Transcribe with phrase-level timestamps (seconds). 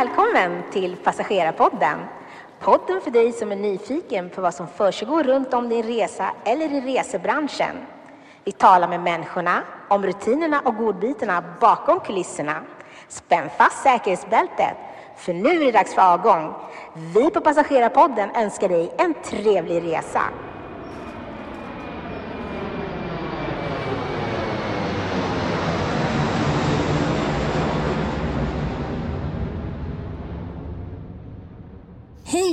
[0.00, 1.98] Välkommen till Passagerarpodden.
[2.60, 6.72] Podden för dig som är nyfiken på vad som försiggår runt om din resa eller
[6.72, 7.76] i resebranschen.
[8.44, 12.62] Vi talar med människorna om rutinerna och godbitarna bakom kulisserna.
[13.08, 14.76] Spänn fast säkerhetsbältet,
[15.16, 16.54] för nu är det dags för avgång.
[17.14, 20.22] Vi på Passagerarpodden önskar dig en trevlig resa.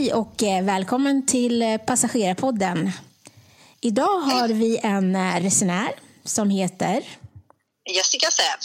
[0.08, 2.92] Hej och eh, välkommen till eh, Passagerarpodden.
[3.82, 5.92] Idag har vi en eh, resenär
[6.24, 7.04] som heter
[7.96, 8.60] Jessica Säv.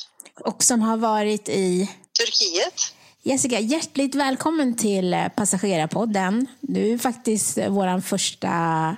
[0.45, 1.91] och som har varit i
[2.21, 2.95] Turkiet.
[3.23, 6.47] Jessica, hjärtligt välkommen till Passagerarpodden.
[6.61, 8.97] Du är faktiskt vår första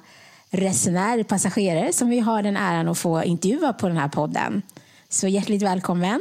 [0.51, 4.63] resenär, passagerare, som vi har den äran att få intervjua på den här podden.
[5.09, 6.21] Så hjärtligt välkommen.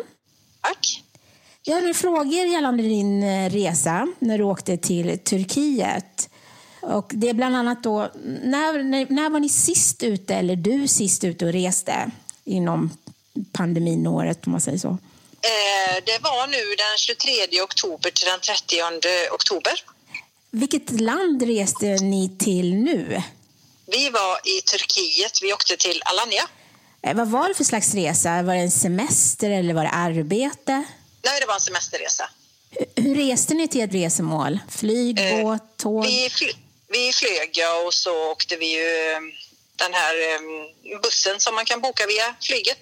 [0.62, 1.03] Tack.
[1.66, 6.30] Jag har några frågor gällande din eh, resa när du åkte till Turkiet.
[6.82, 8.12] Och det är bland annat då,
[8.44, 12.12] när, när, när var ni sist ute, eller du sist ute och reste
[12.44, 12.90] inom
[13.52, 14.88] pandeminåret om man säger så?
[14.90, 18.76] Eh, det var nu den 23 oktober till den 30
[19.34, 19.74] oktober.
[20.52, 23.22] Vilket land reste ni till nu?
[23.86, 25.40] Vi var i Turkiet.
[25.42, 26.44] Vi åkte till Alanya.
[27.02, 28.42] Eh, Vad var det för slags resa?
[28.42, 30.84] Var det en semester eller var det arbete?
[31.26, 32.30] Nej, det var en semesterresa.
[32.96, 34.60] Hur- reste ni till ett resemål?
[34.70, 36.06] Flyg, Eh, båt, tåg?
[36.06, 36.48] Vi, fly,
[36.88, 39.20] vi flög ja, och så åkte vi ju eh,
[39.76, 42.80] den här eh, bussen som man kan boka via flyget.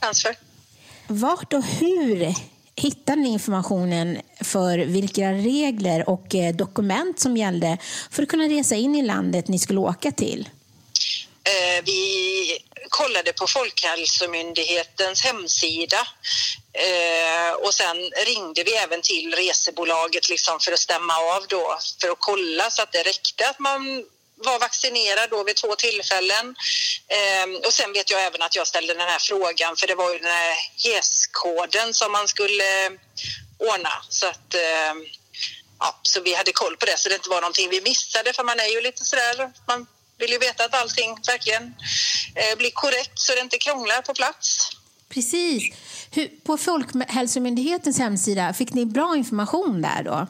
[0.00, 0.36] Transfer.
[1.06, 2.34] Vart och hur
[2.76, 7.78] hittade ni informationen för vilka regler och eh, dokument som gällde
[8.10, 10.48] för att kunna resa in i landet ni skulle åka till?
[11.44, 12.58] Eh, vi
[12.88, 16.08] kollade på Folkhälsomyndighetens hemsida
[16.72, 17.96] eh, och sen
[18.26, 22.82] ringde vi även till resebolaget liksom för att stämma av då för att kolla så
[22.82, 24.04] att det räckte att man
[24.36, 26.56] var vaccinerad då vid två tillfällen.
[27.08, 30.12] Eh, och sen vet jag även att jag ställde den här frågan för det var
[30.12, 32.92] ju den här HES-koden som man skulle eh,
[33.58, 34.94] ordna så att eh,
[35.78, 38.44] ja, så vi hade koll på det så det inte var någonting vi missade för
[38.44, 39.86] man är ju lite sådär, man
[40.18, 41.74] vill ju veta att allting verkligen
[42.34, 44.70] eh, blir korrekt så det inte krånglar på plats.
[45.08, 45.74] Precis.
[46.10, 50.26] Hur, på Folkhälsomyndighetens hemsida, fick ni bra information där då?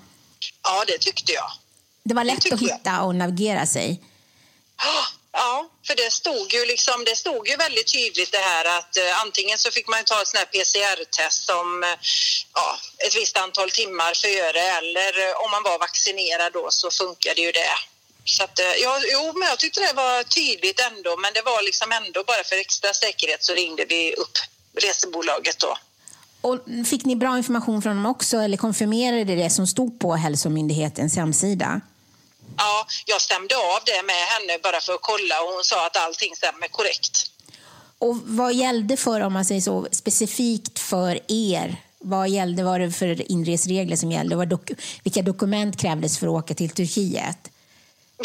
[0.63, 1.51] Ja, det tyckte jag.
[2.03, 2.69] Det var lätt tycker att jag.
[2.69, 4.03] hitta och navigera sig.
[5.33, 9.21] Ja, för det stod ju liksom, det stod ju väldigt tydligt det här att eh,
[9.21, 11.89] antingen så fick man ta ett sånt här PCR-test som eh,
[12.55, 17.41] ja, ett visst antal timmar före eller eh, om man var vaccinerad då så funkade
[17.41, 17.75] ju det.
[18.25, 21.65] Så att, eh, ja, jo, men jag tyckte det var tydligt ändå, men det var
[21.65, 24.39] liksom ändå bara för extra säkerhet så ringde vi upp
[24.77, 25.79] resebolaget då.
[26.41, 31.17] Och fick ni bra information från dem också eller konfirmerade det som stod på Hälsomyndighetens
[31.17, 31.81] hemsida?
[32.57, 35.97] Ja, jag stämde av det med henne bara för att kolla och hon sa att
[35.97, 37.31] allting stämmer korrekt.
[37.99, 41.77] Och vad gällde för, om man säger så, specifikt för er?
[41.99, 44.59] Vad gällde, var det för inresregler som gällde?
[45.03, 47.51] Vilka dokument krävdes för att åka till Turkiet?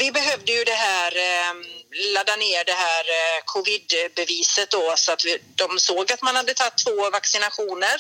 [0.04, 1.54] Vi behövde ju det här, eh,
[2.16, 3.40] ladda ner det här eh,
[4.76, 7.98] då så att vi, de såg att man hade tagit två vaccinationer.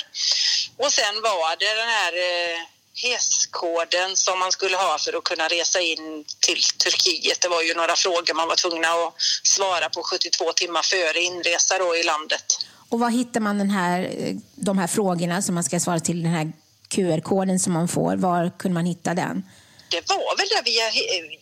[0.78, 2.58] Och sen var det den här eh,
[3.02, 7.42] HES-koden som man skulle ha för att kunna resa in till Turkiet.
[7.42, 11.78] Det var ju några frågor man var tvungna att svara på 72 timmar före inresa
[11.78, 12.46] då i landet.
[12.90, 16.24] Och var hittar man den här, eh, de här frågorna som man ska svara till,
[16.24, 16.52] den här
[16.90, 18.16] QR-koden som man får?
[18.16, 19.44] Var kunde man hitta den?
[19.90, 20.86] Det var väl där via,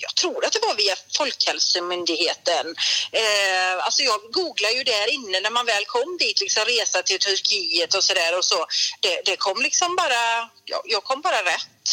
[0.05, 2.65] jag tror att det var via Folkhälsomyndigheten.
[3.11, 7.19] Eh, alltså jag googlade ju där inne när man väl kom dit, liksom resa till
[7.19, 8.59] Turkiet och sådär och så.
[8.99, 10.21] Det, det kom liksom bara,
[10.65, 11.87] jag, jag kom bara rätt.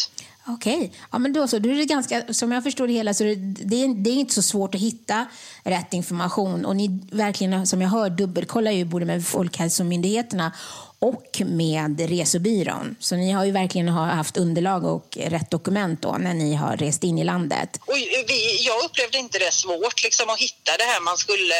[0.46, 1.58] Okej, ja, men då så.
[1.58, 4.14] Då är det ganska, som jag förstår det hela så det, det, är, det är
[4.14, 5.26] inte så svårt att hitta
[5.62, 6.64] rätt information.
[6.64, 10.52] Och ni verkligen, som jag hör, dubbelkollar ju både med Folkhälsomyndigheterna
[10.98, 12.96] och med resebyrån.
[13.00, 16.76] Så ni har ju verkligen ha- haft underlag och rätt dokument då när ni har
[16.76, 17.80] rest in i landet.
[17.86, 17.94] Och
[18.28, 21.54] vi, jag upplevde inte det svårt liksom att hitta det här man skulle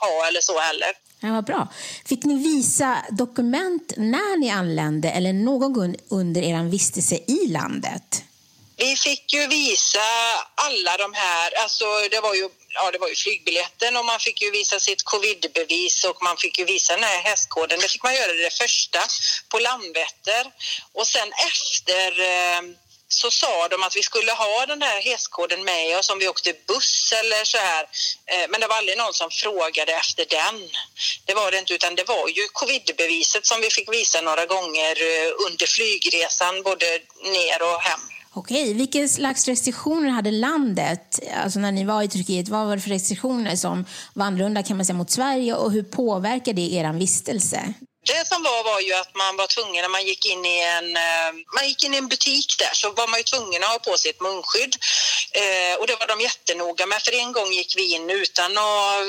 [0.00, 0.88] ha eller så heller.
[1.20, 1.68] Ja, vad bra.
[2.06, 8.22] Fick ni visa dokument när ni anlände eller någon gång under er vistelse i landet?
[8.76, 9.98] Vi fick ju visa
[10.54, 14.42] alla de här, alltså det var ju, ja, det var ju flygbiljetten och man fick
[14.42, 17.80] ju visa sitt covidbevis och man fick ju visa den här hästkoden.
[17.80, 19.02] Det fick man göra det första
[19.48, 20.44] på Landvetter
[20.92, 22.62] och sen efter eh,
[23.08, 26.52] så sa de att vi skulle ha den här hästkoden med oss om vi åkte
[26.66, 27.82] buss eller så här.
[28.26, 30.70] Eh, men det var aldrig någon som frågade efter den.
[31.26, 34.94] Det var det inte, utan det var ju covidbeviset som vi fick visa några gånger
[35.02, 36.86] eh, under flygresan, både
[37.22, 38.13] ner och hem.
[38.36, 42.82] Okej, vilka slags restriktioner hade landet, alltså när ni var i Turkiet, vad var det
[42.82, 46.92] för restriktioner som var annorlunda kan man säga mot Sverige och hur påverkade det er
[46.92, 47.74] vistelse?
[48.06, 50.96] Det som var var ju att man var tvungen när man gick in i en,
[50.96, 53.78] eh, man gick in i en butik där så var man ju tvungen att ha
[53.78, 54.74] på sig ett munskydd.
[55.42, 59.04] Eh, och det var de jättenoga med för en gång gick vi in utan att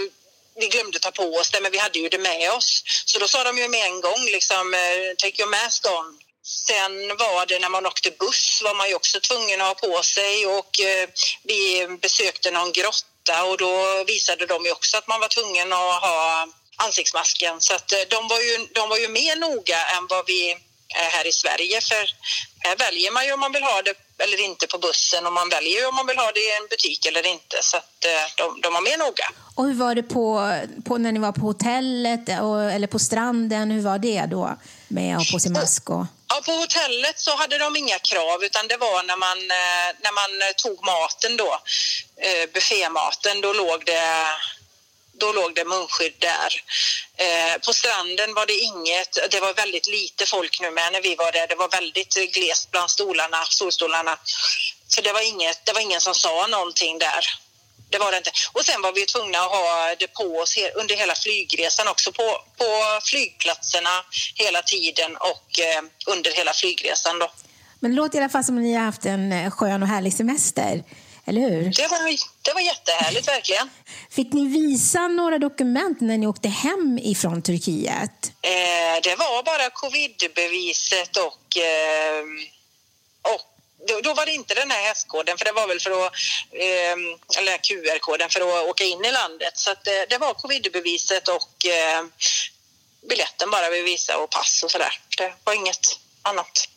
[0.60, 2.84] vi glömde ta på oss det men vi hade ju det med oss.
[3.06, 6.25] Så då sa de ju med en gång liksom eh, take your mask on.
[6.46, 10.04] Sen var det när man åkte buss var man ju också tvungen att ha på
[10.04, 11.10] sig och eh,
[11.44, 16.02] vi besökte någon grotta och då visade de ju också att man var tvungen att
[16.10, 17.62] ha ansiktsmasken.
[17.62, 20.52] Så att eh, de var ju, de var ju mer noga än vad vi
[21.04, 21.82] är här i Sverige.
[21.82, 22.04] För
[22.60, 25.50] här väljer man ju om man vill ha det eller inte på bussen och man
[25.50, 27.58] väljer ju om man vill ha det i en butik eller inte.
[27.62, 29.28] Så att eh, de, de var mer noga.
[29.56, 33.72] Och hur var det på, på när ni var på hotellet och, eller på stranden?
[33.72, 34.58] Hur var det då
[34.88, 35.90] med att ha på sig mask?
[35.90, 36.06] Och...
[36.28, 40.14] Ja, på hotellet så hade de inga krav utan det var när man, eh, när
[40.14, 41.60] man eh, tog maten då,
[42.18, 44.26] eh, buffématen, då låg det
[45.18, 46.64] då låg det munskydd där.
[47.18, 51.16] Eh, på stranden var det inget, det var väldigt lite folk nu med när vi
[51.16, 51.48] var där.
[51.48, 54.20] Det var väldigt glest bland stolarna, solstolarna.
[54.88, 57.26] Så det var, inget, det var ingen som sa någonting där.
[57.90, 58.32] Det var det inte.
[58.54, 62.28] Och sen var vi tvungna att ha det på oss under hela flygresan också på,
[62.58, 62.70] på
[63.04, 63.90] flygplatserna
[64.36, 65.82] hela tiden och eh,
[66.14, 67.32] under hela flygresan då.
[67.80, 69.90] Men det låter i alla fall som att ni har haft en eh, skön och
[69.90, 70.84] härlig semester.
[71.28, 71.64] Eller hur?
[71.64, 72.00] Det var,
[72.42, 73.70] det var jättehärligt, verkligen.
[74.10, 78.32] Fick ni visa några dokument när ni åkte hem ifrån Turkiet?
[78.42, 82.24] Eh, det var bara covidbeviset och, eh,
[83.34, 83.55] och
[83.88, 86.14] då, då, var det inte den här hästkoden, för det var väl för att,
[86.52, 89.54] eh, eller QR-koden för att åka in i landet.
[89.58, 92.02] Så att, eh, det var covidbeviset och eh,
[93.10, 94.94] biljetten bara vi visa och pass och sådär.
[95.18, 95.86] Det var inget
[96.22, 96.70] annat.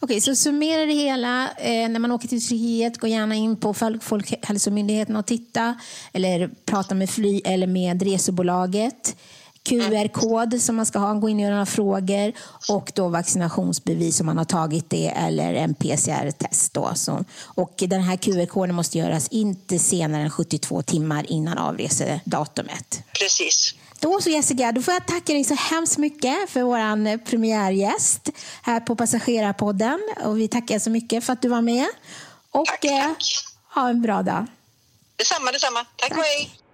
[0.00, 1.50] Okej, så summera det hela.
[1.58, 5.80] Eh, när man åker till Turkiet, gå gärna in på Folkhälsomyndigheten och titta.
[6.12, 9.16] Eller prata med fly eller med resebolaget.
[9.66, 12.32] QR-kod som man ska ha, gå in och göra några frågor
[12.68, 16.74] och då vaccinationsbevis om man har tagit det eller en PCR-test.
[16.74, 16.92] Då.
[16.94, 23.02] Så, och den här QR-koden måste göras inte senare än 72 timmar innan avresedatumet.
[23.20, 23.74] Precis.
[24.00, 28.28] Då så Jessica, då får jag tacka dig så hemskt mycket för vår premiärgäst
[28.62, 30.00] här på Passagerarpodden.
[30.24, 31.86] Och vi tackar så mycket för att du var med.
[32.50, 32.92] Och tack, tack.
[32.92, 33.12] Eh,
[33.74, 34.46] ha en bra dag.
[35.16, 35.84] Detsamma, detsamma.
[35.96, 36.18] Tack, tack.
[36.18, 36.65] och hej.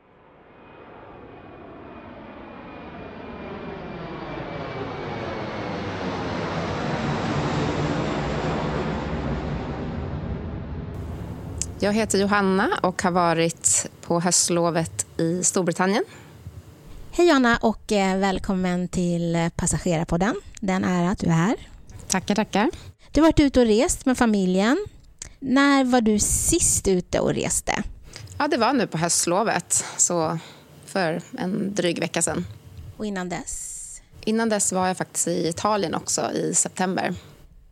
[11.82, 16.04] Jag heter Johanna och har varit på höstlovet i Storbritannien
[17.10, 20.40] Hej Anna och eh, välkommen till Passagerarpodden.
[20.60, 21.56] Den är att du är här.
[22.08, 22.70] Tackar, tackar.
[23.12, 24.86] Du har varit ute och rest med familjen.
[25.38, 27.82] När var du sist ute och reste?
[28.38, 30.38] Ja, det var nu på höstlovet, så
[30.86, 32.46] för en dryg vecka sedan.
[32.96, 33.78] Och innan dess?
[34.20, 37.14] Innan dess var jag faktiskt i Italien också i september.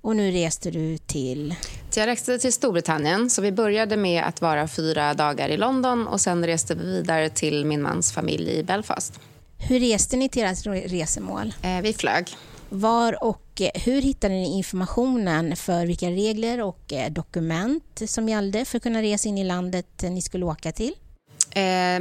[0.02, 1.54] Och nu reste du till?
[1.94, 3.30] Jag reste till Storbritannien.
[3.30, 7.28] Så vi började med att vara fyra dagar i London och sen reste vi vidare
[7.28, 9.20] till min mans familj i Belfast.
[9.58, 11.54] Hur reste ni till ert resemål?
[11.62, 12.36] Eh, vi flög.
[12.68, 18.64] Var och eh, hur hittade ni informationen för vilka regler och eh, dokument som gällde
[18.64, 20.92] för att kunna resa in i landet ni skulle åka till?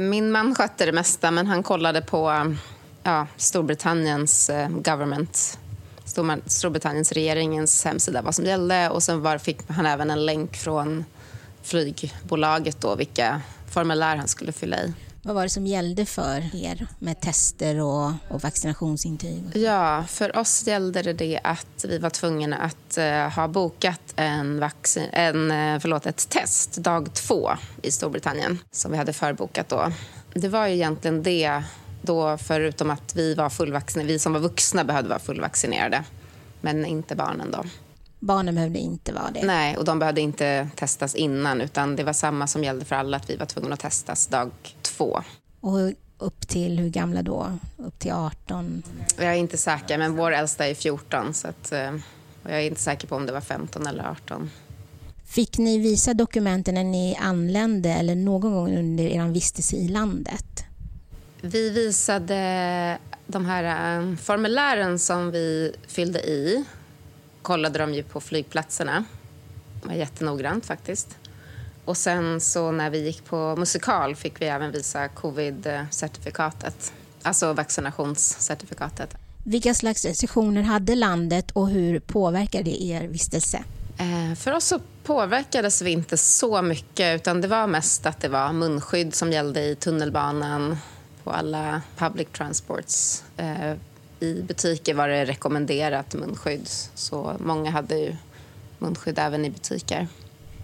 [0.00, 2.54] Min man skötte det mesta, men han kollade på
[3.02, 5.58] ja, Storbritanniens government
[6.46, 11.04] Storbritanniens regeringens hemsida vad som gällde och sen var, fick han även en länk från
[11.62, 13.40] flygbolaget då vilka
[13.70, 14.92] formulär han skulle fylla i.
[15.22, 19.42] Vad var det som gällde för er med tester och, och vaccinationsintyg?
[19.54, 24.60] Ja, för oss gällde det, det att vi var tvungna att uh, ha bokat en
[24.60, 27.50] vaccin, en, uh, förlåt, ett test dag två
[27.82, 29.92] i Storbritannien som vi hade förbokat då.
[30.34, 31.62] Det var ju egentligen det
[32.02, 36.04] då förutom att vi var fullvaccinerade, vi som var vuxna behövde vara fullvaccinerade,
[36.60, 37.64] men inte barnen då.
[38.18, 39.46] Barnen behövde inte vara det?
[39.46, 43.16] Nej, och de behövde inte testas innan utan det var samma som gällde för alla,
[43.16, 44.50] att vi var tvungna att testas dag
[44.82, 45.22] två.
[45.60, 45.78] Och
[46.18, 47.58] upp till hur gamla då?
[47.76, 48.82] Upp till 18?
[49.16, 51.92] Jag är inte säker, men vår äldsta är 14 så att, eh,
[52.42, 54.50] jag är inte säker på om det var 15 eller 18.
[55.24, 60.64] Fick ni visa dokumenten när ni anlände eller någon gång under er vistelse i landet?
[61.42, 66.64] Vi visade de här eh, formulären som vi fyllde i
[67.42, 69.04] kollade de ju på flygplatserna.
[69.82, 71.16] Det var jättenoggrant faktiskt.
[71.84, 76.92] Och sen så när vi gick på musikal fick vi även visa covid-certifikatet.
[77.22, 79.14] Alltså vaccinationscertifikatet.
[79.44, 83.64] Vilka slags restriktioner hade landet och hur påverkade det er vistelse?
[83.98, 88.28] Eh, för oss så påverkades vi inte så mycket utan det var mest att det
[88.28, 90.76] var munskydd som gällde i tunnelbanan,
[91.24, 93.24] på alla public transports.
[93.36, 93.72] Eh,
[94.20, 98.16] I butiker var det rekommenderat munskydd så många hade ju
[98.78, 100.08] munskydd även i butiker.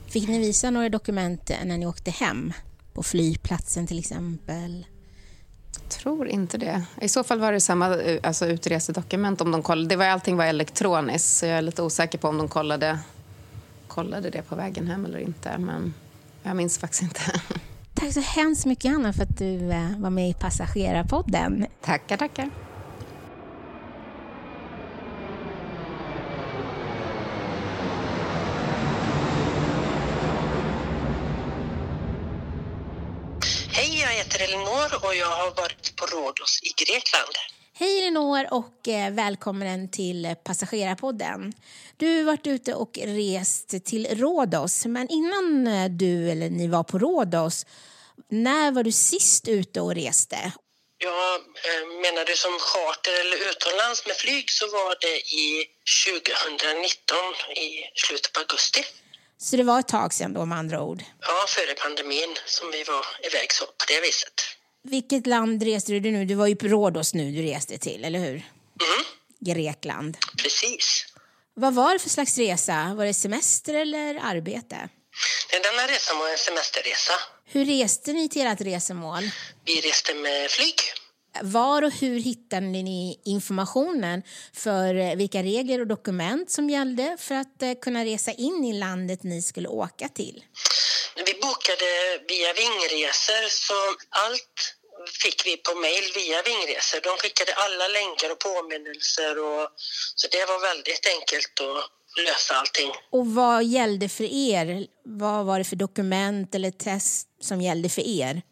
[0.06, 2.52] Fick ni visa några dokument när ni åkte hem?
[2.92, 4.84] På flygplatsen till exempel?
[5.88, 6.82] tror inte det.
[7.00, 9.40] I så fall var det samma alltså, utresedokument.
[9.40, 9.88] Om de kollade.
[9.88, 12.98] Det var, allting var elektroniskt, så jag är lite osäker på om de kollade,
[13.88, 15.58] kollade det på vägen hem eller inte.
[15.58, 15.94] Men
[16.42, 17.20] jag minns faktiskt inte.
[18.06, 21.66] Tack så hemskt mycket, Anna, för att du eh, var med i Passagerarpodden.
[21.80, 22.50] Tackar, tackar.
[34.10, 37.34] heter Elinor och jag har varit på Rhodos i Grekland.
[37.72, 41.52] Hej Elinor och eh, välkommen till Passagerarpodden.
[41.96, 46.82] Du har varit ute och rest till Rhodos, men innan eh, du eller ni var
[46.82, 47.66] på Rhodos,
[48.30, 50.52] när var du sist ute och reste?
[50.98, 55.64] Ja, eh, menar du som charter eller utomlands med flyg så var det i
[56.06, 57.16] 2019
[57.56, 58.84] i slutet på augusti.
[59.38, 61.02] Så det var ett tag sedan då med andra ord?
[61.20, 64.34] Ja, före pandemin som vi var iväg så på det viset.
[64.82, 66.24] Vilket land reste du nu?
[66.24, 68.34] Du var ju på Rhodos nu du reste till, eller hur?
[68.34, 69.04] Mm.
[69.40, 70.16] Grekland.
[70.42, 71.06] Precis.
[71.54, 72.94] Vad var det för slags resa?
[72.96, 74.88] Var det semester eller arbete?
[75.50, 77.12] Denna resan var en semesterresa.
[77.48, 79.22] Hur reste ni till ert resemål?
[79.64, 80.74] Vi reste med flyg.
[81.42, 84.22] Var och hur hittade ni informationen
[84.54, 88.72] för eh, vilka regler och dokument som gällde för att eh, kunna resa in i
[88.72, 90.44] landet ni skulle åka till?
[91.16, 91.90] Vi bokade
[92.28, 93.74] via Vingresor så
[94.10, 94.76] allt
[95.22, 97.00] fick vi på mail via Vingresor.
[97.00, 99.68] De skickade alla länkar och påminnelser och
[100.14, 101.90] så det var väldigt enkelt att
[102.22, 102.92] lösa allting.
[103.12, 104.86] Och vad gällde för er?
[105.04, 108.42] Vad var det för dokument eller test som gällde för er?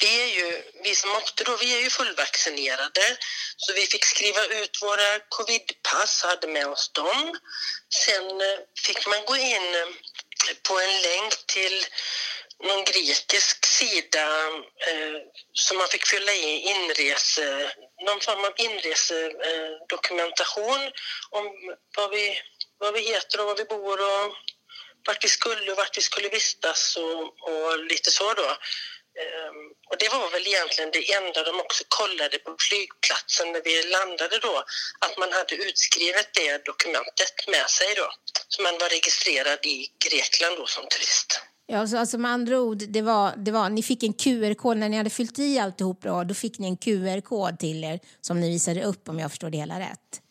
[0.00, 3.04] Vi, är ju, vi som åkte då, vi är ju fullvaccinerade
[3.56, 7.38] så vi fick skriva ut våra covidpass, hade med oss dem.
[7.94, 9.88] Sen eh, fick man gå in eh,
[10.68, 11.84] på en länk till
[12.62, 14.26] någon grekisk sida
[14.90, 15.16] eh,
[15.52, 17.72] som man fick fylla i inrese,
[18.06, 20.90] någon form av inresedokumentation eh,
[21.30, 22.40] om vad vi
[22.82, 24.26] vad vi heter och var vi bor och
[25.06, 28.48] vart vi skulle och vart vi skulle vistas och, och lite så då.
[29.22, 29.60] Um,
[29.90, 34.38] och det var väl egentligen det enda de också kollade på flygplatsen när vi landade
[34.38, 34.54] då,
[35.04, 38.08] att man hade utskrivet det dokumentet med sig då.
[38.48, 41.40] Så man var registrerad i Grekland då som turist.
[41.66, 44.88] Ja, så alltså med andra ord, det var, det var, ni fick en QR-kod när
[44.88, 48.50] ni hade fyllt i alltihop bra, då fick ni en QR-kod till er som ni
[48.50, 50.21] visade upp om jag förstår det hela rätt.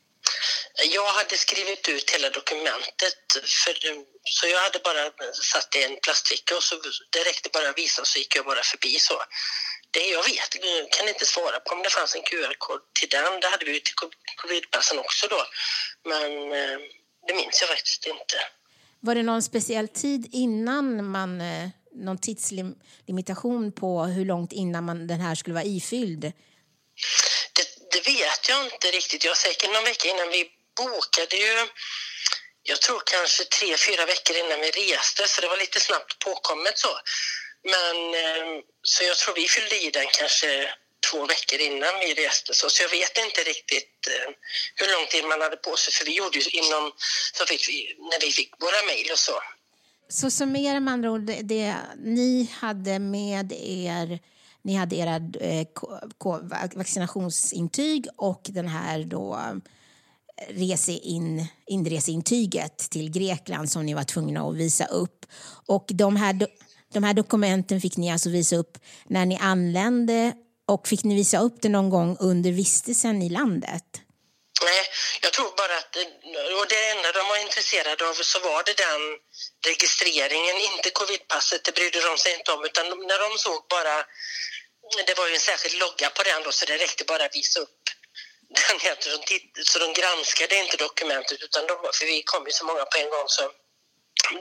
[0.89, 3.23] Jag hade skrivit ut hela dokumentet
[3.63, 3.73] för,
[4.23, 6.75] så jag hade bara satt det i en plastficka och så
[7.09, 9.23] det räckte bara att visa så gick jag bara förbi så.
[9.91, 13.39] Det jag vet, jag kan inte svara på om det fanns en QR-kod till den.
[13.39, 13.95] Det hade vi ju till
[14.41, 15.41] covidpassen också då.
[16.05, 16.79] Men eh,
[17.27, 18.35] det minns jag faktiskt inte.
[19.00, 25.07] Var det någon speciell tid innan man, eh, någon tidslimitation på hur långt innan man,
[25.07, 26.21] den här skulle vara ifylld?
[27.55, 29.25] Det, det vet jag inte riktigt.
[29.25, 30.50] Jag säkert någon vecka innan vi
[30.81, 31.55] bokade ju,
[32.63, 36.77] jag tror kanske tre, fyra veckor innan vi reste, så det var lite snabbt påkommet
[36.85, 36.93] så.
[37.73, 38.61] Men ehm,
[38.91, 40.50] så jag tror vi fyllde i den kanske
[41.09, 42.53] två veckor innan vi reste.
[42.53, 44.29] Så, så jag vet inte riktigt eh,
[44.75, 46.91] hur lång tid man hade på sig, för vi gjorde ju inom,
[47.38, 49.38] så fick vi, när vi fick våra mejl och så.
[50.09, 54.19] Så summera med andra ord, det, det ni hade med er
[54.63, 55.67] ni hade era eh,
[56.75, 59.39] vaccinationsintyg och den här då
[60.50, 65.25] resein, inreseintyget till Grekland som ni var tvungna att visa upp.
[65.67, 66.48] Och de här,
[66.93, 70.33] de här dokumenten fick ni alltså visa upp när ni anlände
[70.67, 73.86] och fick ni visa upp det någon gång under vistelsen i landet?
[74.63, 74.83] Nej,
[75.21, 75.93] jag tror bara att
[76.60, 79.01] och det enda de var intresserade av så var det den
[79.71, 83.95] registreringen, inte covidpasset, det brydde de sig inte om utan när de såg bara,
[85.07, 87.60] det var ju en särskild logga på den då så det räckte bara att visa
[87.60, 87.81] upp
[88.60, 89.10] den heter,
[89.63, 93.10] så de granskade inte dokumentet utan de, för vi kom ju så många på en
[93.10, 93.43] gång så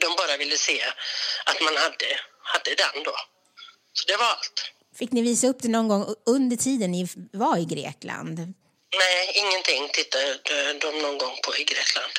[0.00, 0.82] de bara ville se
[1.44, 2.10] att man hade,
[2.52, 3.16] hade den då.
[3.92, 4.58] Så det var allt.
[4.98, 8.38] Fick ni visa upp det någon gång under tiden ni var i Grekland?
[9.02, 10.38] Nej, ingenting tittade
[10.72, 12.12] de någon gång på i Grekland.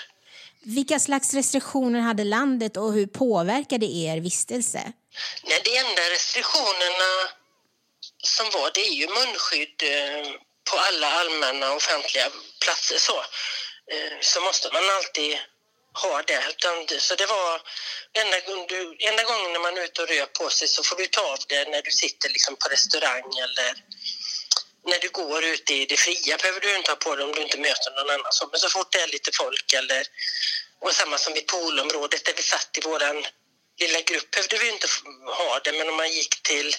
[0.64, 4.94] Vilka slags restriktioner hade landet och hur påverkade er vistelse?
[5.44, 7.12] Nej, de enda restriktionerna
[8.24, 10.32] som var, det är ju munskydd eh,
[10.70, 12.32] på alla allmänna offentliga
[12.64, 12.98] platser.
[12.98, 13.18] Så,
[13.92, 15.40] eh, så måste man alltid
[15.94, 17.00] ha det.
[17.00, 17.62] Så det var
[18.14, 18.38] enda,
[19.00, 21.40] enda gången när man är ute och rör på sig så får du ta av
[21.48, 23.76] det när du sitter liksom på restaurang eller
[24.88, 27.42] när du går ute i det fria behöver du inte ha på dig om du
[27.42, 28.32] inte möter någon annan.
[28.52, 30.04] Men så fort det är lite folk eller
[30.82, 33.26] och samma som i poolområdet där vi satt i våran
[33.80, 34.88] lilla grupp behövde vi inte
[35.26, 36.76] ha det men om man gick till,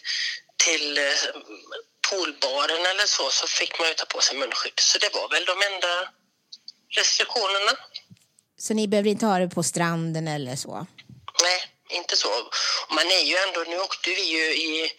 [0.64, 1.04] till eh,
[2.12, 4.81] poolbaren eller så så fick man ju ta på sig munskydd.
[4.81, 5.92] Så det var väl de enda
[6.99, 7.73] restriktionerna.
[8.59, 10.87] Så ni behöver inte ha det på stranden eller så?
[11.42, 11.61] Nej,
[11.99, 12.28] inte så.
[12.97, 14.92] Man är ju ändå, nu åkte vi ju i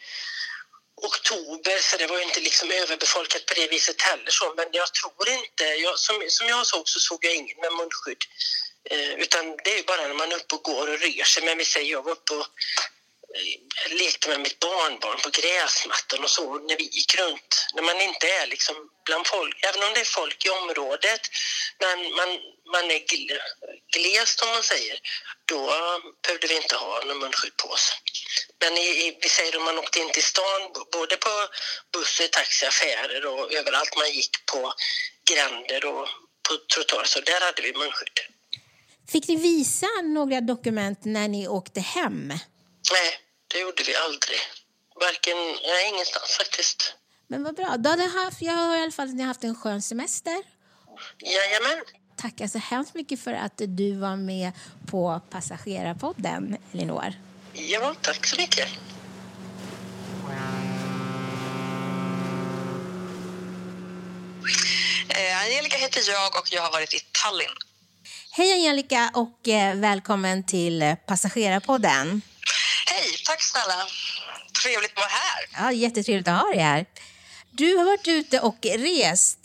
[1.09, 4.31] oktober så det var ju inte liksom överbefolkat på det viset heller.
[4.39, 7.73] Så, men jag tror inte, jag, som, som jag såg så såg jag ingen med
[7.73, 8.23] munskydd.
[8.89, 11.43] Eh, utan det är ju bara när man är uppe och går och rör sig.
[11.45, 12.47] Men vi säger jag var uppe och
[13.37, 17.51] Eh, lekte med mitt barnbarn på gräsmattan och så när vi gick runt.
[17.73, 18.75] När man inte är liksom
[19.05, 21.21] bland folk, även om det är folk i området,
[21.83, 22.29] men man,
[22.73, 23.01] man är
[23.95, 24.97] glest om man säger,
[25.45, 25.59] då
[26.23, 27.85] behövde vi inte ha någon munskydd på oss.
[28.61, 30.61] Men i, vi säger om man åkte in till stan,
[30.91, 31.33] både på
[31.93, 34.73] bussar, taxi, affärer och överallt man gick på
[35.31, 36.07] gränder och
[36.45, 38.19] på trottoarer, så där hade vi munskydd.
[39.11, 42.33] Fick ni visa några dokument när ni åkte hem?
[42.91, 44.39] Nej, det gjorde vi aldrig.
[44.95, 46.95] Varken, nej, ingenstans faktiskt.
[47.27, 47.77] Men vad bra.
[47.77, 50.43] Då hade haft, jag hör i alla fall att ni har haft en skön semester.
[51.19, 51.83] Jajamän.
[52.17, 54.51] Tackar så hemskt mycket för att du var med
[54.87, 57.13] på Passagerarpodden, Elinor.
[57.53, 58.67] Ja, tack så mycket.
[65.09, 67.55] Eh, Angelica heter jag och jag har varit i Tallinn.
[68.31, 72.21] Hej Angelica och eh, välkommen till Passagerarpodden.
[73.25, 73.87] Tack snälla.
[74.63, 75.65] Trevligt att vara här.
[75.65, 76.85] Ja, jättetrevligt att ha dig här.
[77.51, 79.39] Du har varit ute och rest.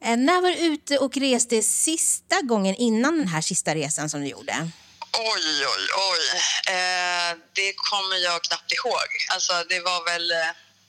[0.00, 4.26] När var du ute och reste sista gången innan den här sista resan som du
[4.28, 4.70] gjorde?
[5.18, 6.24] Oj, oj, oj.
[6.74, 9.08] Eh, det kommer jag knappt ihåg.
[9.34, 10.36] Alltså, det var väl eh,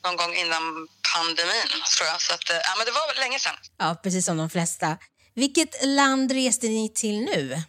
[0.04, 2.22] någon gång innan pandemin, tror jag.
[2.22, 3.56] Så att, eh, ja, men det var länge sedan.
[3.78, 4.98] Ja, precis som de flesta.
[5.34, 7.64] Vilket land reste ni till nu?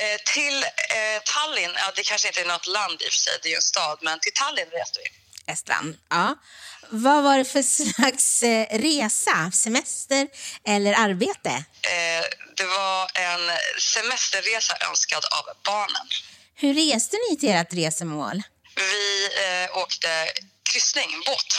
[0.00, 3.32] Eh, till eh, Tallinn, ja, det kanske inte är något land i och för sig,
[3.42, 5.52] det är ju en stad, men till Tallinn reste vi.
[5.52, 6.34] Estland, ja.
[6.88, 9.50] Vad var det för slags eh, resa?
[9.54, 10.28] Semester
[10.66, 11.64] eller arbete?
[12.56, 16.06] Det var en semesterresa önskad av barnen.
[16.54, 18.42] Hur reste ni till ert resemål?
[18.76, 19.28] Vi
[19.72, 20.32] åkte
[20.72, 21.58] kryssning, båt.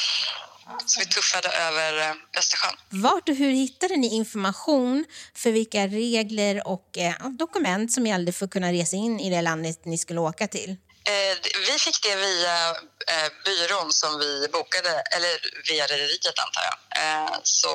[0.85, 2.75] Så vi tuffade över eh, Östersjön.
[2.89, 8.45] Vart och hur hittade ni information för vilka regler och eh, dokument som gällde för
[8.45, 10.77] att kunna resa in i det landet ni skulle åka till?
[11.05, 12.69] Eh, vi fick det via
[13.13, 15.33] eh, byrån som vi bokade, eller
[15.69, 16.77] via rederiet antar jag.
[17.03, 17.73] Eh, så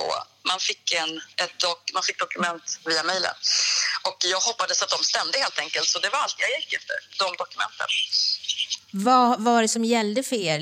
[0.49, 3.35] man fick, en, ett dok, man fick dokument via mejlen.
[4.03, 6.97] Och jag hoppades att de stämde helt enkelt, så det var allt jag gick efter,
[7.19, 7.87] de dokumenten.
[8.91, 10.61] Vad, vad var det som gällde för er,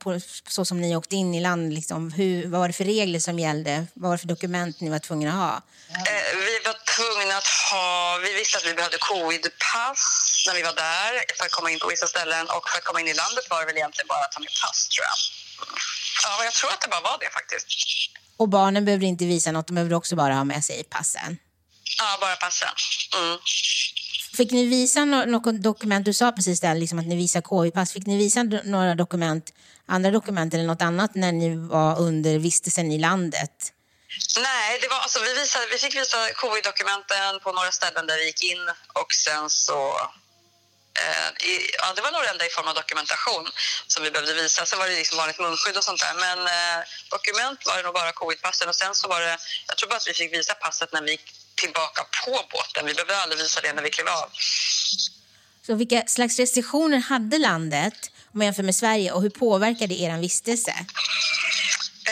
[0.00, 1.72] på, så som ni åkte in i land?
[1.72, 2.12] Liksom?
[2.12, 3.86] Hur, vad var det för regler som gällde?
[3.94, 5.54] Vad var det för dokument ni var tvungna att ha?
[6.12, 8.18] Eh, vi var tvungna att ha...
[8.24, 10.02] Vi visste att vi behövde covidpass
[10.46, 12.44] när vi var där för att komma in på vissa ställen.
[12.56, 14.54] Och för att komma in i landet var det väl egentligen bara att ta med
[14.62, 15.18] pass, tror jag.
[16.24, 17.66] Ja, jag tror att det bara var det faktiskt.
[18.36, 21.38] Och barnen behövde inte visa något, de behövde också bara ha med sig passen?
[21.98, 22.68] Ja, bara passen.
[23.16, 23.38] Mm.
[24.36, 26.04] Fick ni visa något dokument?
[26.04, 27.92] Du sa precis där, liksom att ni visar KI-pass.
[27.92, 29.52] Fick ni visa några dokument,
[29.90, 33.56] andra dokument eller något annat när ni var under vistelsen i landet?
[34.38, 38.26] Nej, det var, alltså, vi, visade, vi fick visa covid-dokumenten på några ställen där vi
[38.26, 39.78] gick in och sen så...
[41.02, 43.44] Eh, i, ja, det var nog det enda i form av dokumentation
[43.86, 44.66] som vi behövde visa.
[44.66, 46.14] Sen var det liksom vanligt munskydd och sånt där.
[46.26, 46.78] Men eh,
[47.10, 49.38] dokument var det nog bara covidpassen och sen så var det...
[49.68, 52.86] Jag tror bara att vi fick visa passet när vi gick tillbaka på båten.
[52.86, 54.28] Vi behövde aldrig visa det när vi klev av.
[55.66, 60.18] Så vilka slags restriktioner hade landet om man jämför med Sverige och hur påverkade er
[60.18, 60.74] vistelse?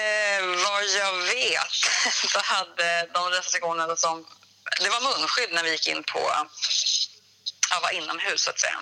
[0.02, 1.74] Eh, vad jag vet
[2.32, 4.26] så hade de restriktionerna som...
[4.80, 6.20] Det var munskydd när vi gick in på...
[7.70, 8.80] Ja, var inomhus, så att säga.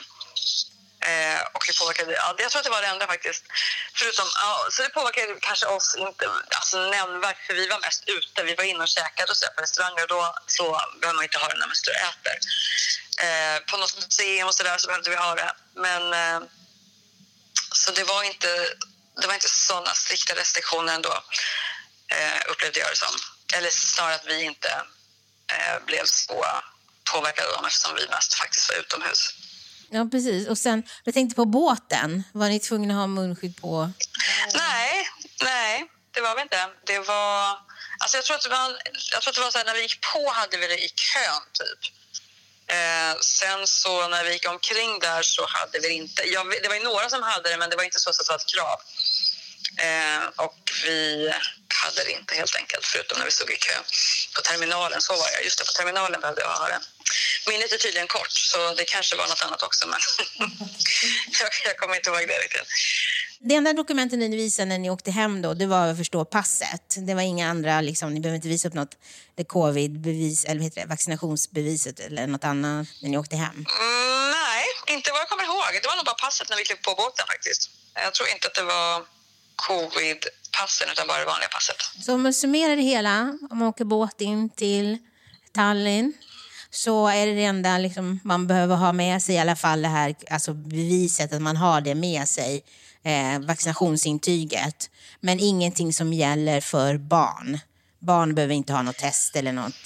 [1.11, 3.45] Eh, och det påverkade, ja, jag tror att det var det enda faktiskt.
[3.99, 6.25] Förutom, ja, så det påverkade kanske oss inte
[6.59, 8.43] alltså, nämnvärt för vi var mest ute.
[8.43, 10.65] Vi var inne och käkade och så på restauranger och då så
[11.01, 12.37] behöver man inte ha det när man står och äter.
[13.21, 15.53] Eh, på något museum och så där så behövde vi ha det.
[15.75, 16.49] Men eh,
[17.73, 18.49] så det var inte,
[19.21, 21.13] det var inte sådana strikta restriktioner ändå
[22.09, 23.15] eh, upplevde jag det som.
[23.55, 24.69] Eller snarare att vi inte
[25.53, 26.47] eh, blev så
[27.13, 29.35] påverkade dem eftersom vi mest faktiskt var utomhus.
[29.91, 30.49] Ja, precis.
[30.49, 32.25] Och sen, jag tänkte på båten.
[32.33, 33.93] Var ni tvungna att ha munskydd på?
[34.55, 35.09] Nej,
[35.43, 36.69] nej, det var vi inte.
[36.85, 37.59] Det var...
[37.99, 38.81] Alltså jag tror att det var,
[39.13, 40.89] jag tror att det var så här, när vi gick på hade vi det i
[40.89, 41.93] kön, typ.
[42.69, 46.23] Eh, sen så när vi gick omkring där så hade vi inte.
[46.23, 48.29] Jag, det var ju några som hade det, men det var inte så att det
[48.29, 48.79] var ett krav.
[49.87, 51.33] Eh, och vi
[51.69, 53.77] hade det inte helt enkelt, förutom när vi stod i kö
[54.35, 55.01] på terminalen.
[55.01, 55.45] Så var jag.
[55.45, 56.81] Just det, på terminalen behövde jag ha det.
[57.51, 60.01] Minnet är tydligen kort, så det kanske var något annat också, men
[61.41, 62.69] jag, jag kommer inte ihåg det riktigt.
[63.41, 66.25] Det enda dokumentet ni visade när ni åkte hem då, det var vad jag förstår
[66.25, 66.97] passet.
[66.97, 68.95] Det var inga andra, liksom, ni behöver inte visa upp något
[69.47, 73.55] covid-bevis eller heter det, vaccinationsbeviset eller något annat när ni åkte hem.
[73.55, 75.83] Mm, nej, inte vad jag kommer ihåg.
[75.83, 77.71] Det var nog bara passet när vi klev på båten faktiskt.
[77.95, 79.05] Jag tror inte att det var
[79.57, 81.77] covid-passen utan bara det vanliga passet.
[82.05, 84.99] Så om man summerar det hela, om man åker båt in till
[85.55, 86.13] Tallinn
[86.71, 89.89] så är det det enda liksom, man behöver ha med sig i alla fall det
[89.89, 92.65] här alltså beviset att man har det med sig,
[93.05, 94.91] eh, vaccinationsintyget.
[95.21, 97.61] Men ingenting som gäller för barn.
[97.99, 99.81] Barn behöver inte ha något test eller något.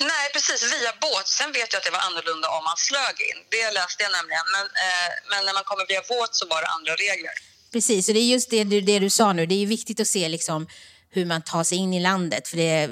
[0.00, 0.60] Nej, precis.
[0.72, 1.28] Via båt.
[1.28, 3.38] Sen vet jag att det var annorlunda om man flög in.
[3.56, 4.46] Det läste jag nämligen.
[4.54, 7.36] Men, eh, men när man kommer via båt så var det andra regler.
[7.74, 9.46] Precis, och det är just det, det du sa nu.
[9.46, 10.66] Det är viktigt att se liksom
[11.10, 12.48] hur man tar sig in i landet.
[12.48, 12.86] För det,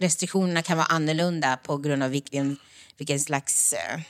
[0.00, 2.58] restriktionerna kan vara annorlunda på grund av vilken,
[2.96, 4.00] vilken slags eh,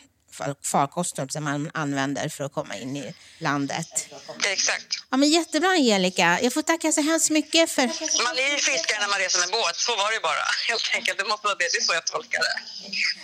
[0.63, 4.09] farkoster som man använder för att komma in i landet.
[4.53, 4.87] Exakt.
[5.11, 6.39] Ja, men jättebra Angelica.
[6.43, 7.83] Jag får tacka så hemskt mycket för...
[7.83, 10.45] Man är ju fiskare när man reser med båt, så var det bara.
[10.69, 11.19] Helt enkelt.
[11.19, 11.69] Det måste vara det.
[11.73, 12.57] Det är så jag tolkar det.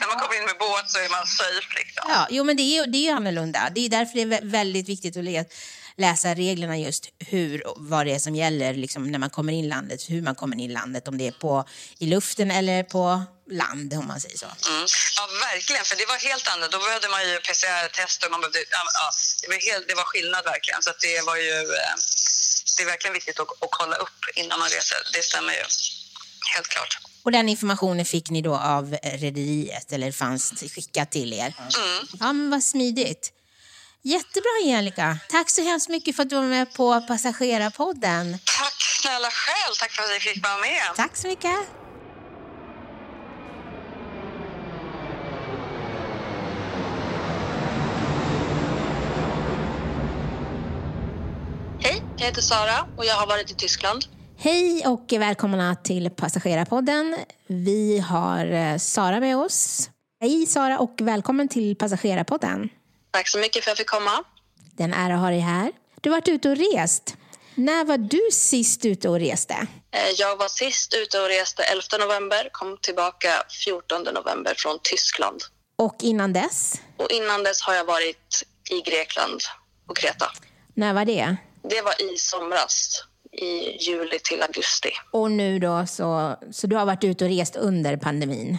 [0.01, 1.69] När man kommer in med båt så är man safe.
[1.79, 2.05] Liksom.
[2.09, 3.71] Ja, jo, men det är, det är annorlunda.
[3.75, 5.25] Det är därför det är väldigt viktigt att
[5.97, 9.69] läsa reglerna just hur, vad det är som gäller liksom, när man kommer in i
[9.69, 13.23] landet, hur man kommer in i landet, om det är på, i luften eller på
[13.51, 14.47] land om man säger så.
[14.47, 14.87] Mm.
[15.17, 16.73] Ja, verkligen, för det var helt annat.
[16.73, 18.81] Då behövde man ju PCR-test och man behövde, ja,
[19.43, 20.83] det, var helt, det var skillnad verkligen.
[20.83, 21.95] Så det var ju, eh,
[22.77, 24.99] det är verkligen viktigt att, att kolla upp innan man reser.
[25.13, 25.65] Det stämmer ju,
[26.55, 26.99] helt klart.
[27.25, 31.55] Och den informationen fick ni då av rederiet eller fanns skickat till er?
[31.59, 32.07] Mm.
[32.21, 33.33] Ja, men vad smidigt.
[34.07, 35.19] Jättebra Angelica.
[35.29, 38.33] Tack så hemskt mycket för att du var med på Passagerarpodden.
[38.33, 39.75] Tack snälla själv.
[39.81, 40.97] Tack för att jag fick vara med.
[40.97, 41.51] Tack så mycket.
[51.81, 54.05] Hej, jag heter Sara och jag har varit i Tyskland.
[54.37, 57.17] Hej och välkomna till Passagerarpodden.
[57.47, 59.91] Vi har eh, Sara med oss.
[60.21, 62.69] Hej Sara och välkommen till Passagerarpodden.
[63.15, 64.25] Tack så mycket för att jag fick komma.
[64.77, 65.73] Den ära har dig här.
[66.01, 67.17] Du har varit ute och rest.
[67.55, 69.55] När var du sist ute och reste?
[69.91, 73.29] Eh, jag var sist ute och reste 11 november, kom tillbaka
[73.65, 75.43] 14 november från Tyskland.
[75.77, 76.81] Och innan dess?
[76.97, 79.41] Och innan dess har jag varit i Grekland
[79.89, 80.33] och Kreta.
[80.75, 81.37] När var det?
[81.63, 84.91] Det var i somras, i juli till augusti.
[85.13, 88.59] Och nu då, så, så du har varit ute och rest under pandemin?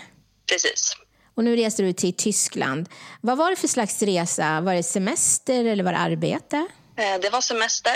[0.49, 0.95] Precis.
[1.35, 2.89] Och nu reser du till Tyskland.
[3.21, 4.61] Vad var det för slags resa?
[4.61, 6.67] Var det semester eller var det arbete?
[6.97, 7.95] Eh, det var semester.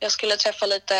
[0.00, 0.94] Jag skulle träffa lite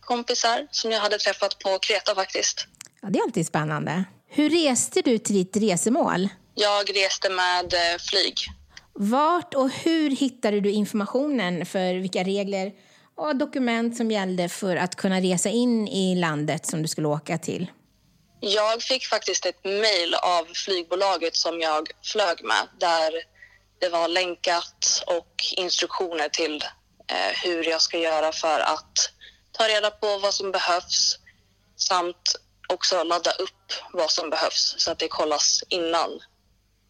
[0.00, 2.66] kompisar som jag hade träffat på Kreta faktiskt.
[3.02, 4.04] Ja, det är alltid spännande.
[4.28, 6.28] Hur reste du till ditt resemål?
[6.54, 8.34] Jag reste med eh, flyg.
[8.92, 12.72] Vart och hur hittade du informationen för vilka regler
[13.16, 17.38] och dokument som gällde för att kunna resa in i landet som du skulle åka
[17.38, 17.70] till?
[18.48, 23.12] Jag fick faktiskt ett mejl av flygbolaget som jag flög med där
[23.80, 26.64] det var länkat och instruktioner till
[27.08, 29.10] eh, hur jag ska göra för att
[29.52, 31.18] ta reda på vad som behövs
[31.76, 32.36] samt
[32.68, 36.10] också ladda upp vad som behövs så att det kollas innan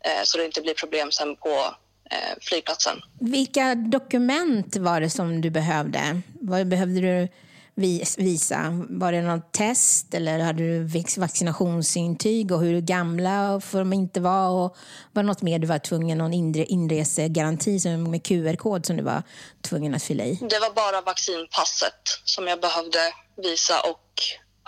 [0.05, 1.75] eh, så det inte blir problem sen på
[2.11, 3.03] eh, flygplatsen.
[3.21, 6.21] Vilka dokument var det som du behövde?
[6.41, 7.29] Vad behövde du
[7.77, 8.85] visa?
[8.91, 10.85] Var det något test eller hade du
[11.17, 14.49] vaccinationsintyg och hur gamla får de inte vara?
[14.49, 14.77] Och
[15.13, 19.23] var det något mer du var tvungen, någon inresegaranti med QR-kod som du var
[19.63, 20.35] tvungen att fylla i?
[20.35, 22.99] Det var bara vaccinpasset som jag behövde
[23.37, 24.23] visa och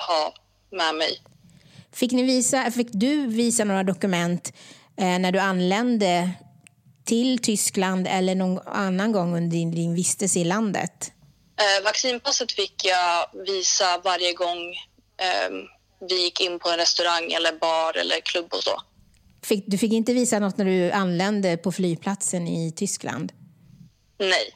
[0.06, 0.34] ha
[0.70, 1.22] med mig.
[1.92, 4.52] Fick, ni visa, fick du visa några dokument
[4.96, 6.30] eh, när du anlände
[7.04, 11.12] till Tyskland eller någon annan gång under din, din vistelse i landet?
[11.58, 14.74] Eh, vaccinpasset fick jag visa varje gång
[15.20, 15.50] eh,
[16.08, 18.82] vi gick in på en restaurang eller bar eller klubb och så.
[19.42, 23.32] Fick, du fick inte visa något när du anlände på flygplatsen i Tyskland?
[24.18, 24.54] Nej.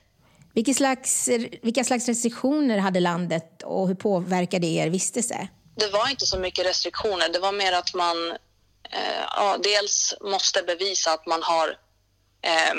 [0.55, 1.29] Vilka slags,
[1.63, 5.49] vilka slags restriktioner hade landet och hur påverkade er vistelse?
[5.77, 7.29] Det var inte så mycket restriktioner.
[7.29, 8.31] Det var mer att man
[8.91, 11.69] eh, ja, dels måste bevisa att man har
[12.43, 12.75] eh,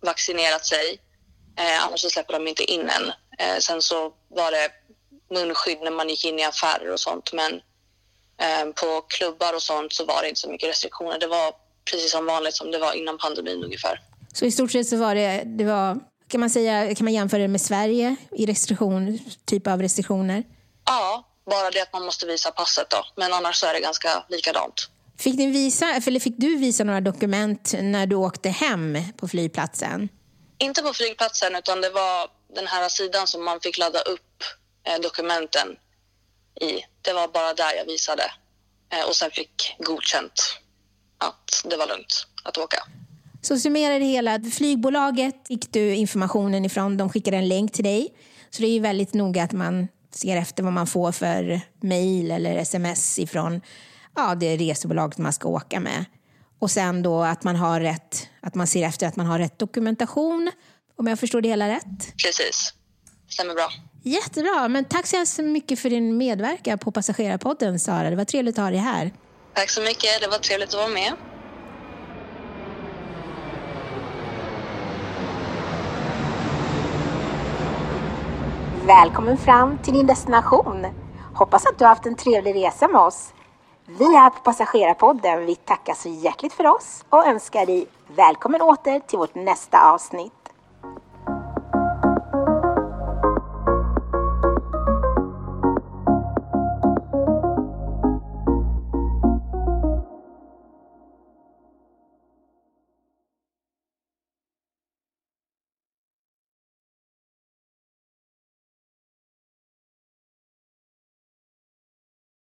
[0.00, 1.00] vaccinerat sig.
[1.58, 3.12] Eh, annars så släpper de inte in en.
[3.38, 4.70] Eh, sen så var det
[5.30, 7.32] munskydd när man gick in i affärer och sånt.
[7.32, 7.52] Men
[8.40, 11.18] eh, på klubbar och sånt så var det inte så mycket restriktioner.
[11.18, 11.52] Det var
[11.90, 14.00] precis som vanligt som det var innan pandemin ungefär.
[14.32, 17.42] Så i stort sett så var det, det var, kan man säga, kan man jämföra
[17.42, 20.44] det med Sverige i restriktion, typ av restriktioner?
[20.84, 23.04] Ja, bara det att man måste visa passet då.
[23.16, 24.90] Men annars så är det ganska likadant.
[25.18, 30.08] Fick, ni visa, eller fick du visa några dokument när du åkte hem på flygplatsen?
[30.58, 34.44] Inte på flygplatsen utan det var den här sidan som man fick ladda upp
[34.86, 35.68] eh, dokumenten
[36.60, 36.72] i.
[37.02, 38.22] Det var bara där jag visade
[38.92, 40.58] eh, och sen fick godkänt
[41.18, 42.82] att det var lugnt att åka.
[43.42, 44.40] Så summera det hela.
[44.40, 46.96] Flygbolaget fick du informationen ifrån.
[46.96, 48.14] De skickade en länk till dig.
[48.50, 52.30] Så det är ju väldigt noga att man ser efter vad man får för mejl
[52.30, 53.60] eller sms ifrån
[54.16, 56.04] ja, det resebolaget man ska åka med.
[56.58, 59.58] Och sen då att man har rätt, att man ser efter att man har rätt
[59.58, 60.50] dokumentation.
[60.98, 62.16] Om jag förstår det hela rätt?
[62.24, 62.74] Precis.
[63.28, 63.68] Stämmer bra.
[64.02, 64.68] Jättebra.
[64.68, 68.10] Men tack så hemskt mycket för din medverkan på Passagerarpodden, Sara.
[68.10, 69.12] Det var trevligt att ha dig här.
[69.54, 70.20] Tack så mycket.
[70.20, 71.12] Det var trevligt att vara med.
[78.86, 80.86] Välkommen fram till din destination.
[81.34, 83.32] Hoppas att du har haft en trevlig resa med oss.
[83.98, 89.00] Vi här på Passagerarpodden, vi tackar så hjärtligt för oss och önskar dig välkommen åter
[89.00, 90.32] till vårt nästa avsnitt.